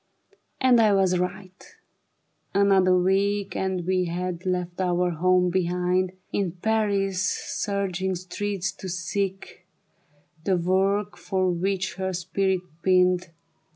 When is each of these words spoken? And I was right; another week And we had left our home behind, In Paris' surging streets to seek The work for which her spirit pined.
And 0.59 0.81
I 0.81 0.93
was 0.95 1.19
right; 1.19 1.63
another 2.55 2.97
week 2.97 3.55
And 3.55 3.85
we 3.85 4.05
had 4.05 4.47
left 4.47 4.81
our 4.81 5.11
home 5.11 5.51
behind, 5.51 6.13
In 6.33 6.53
Paris' 6.53 7.21
surging 7.21 8.15
streets 8.15 8.71
to 8.71 8.89
seek 8.89 9.67
The 10.43 10.57
work 10.57 11.17
for 11.17 11.51
which 11.51 11.97
her 11.97 12.13
spirit 12.13 12.61
pined. 12.83 13.29